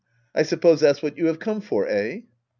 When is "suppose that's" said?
0.41-1.03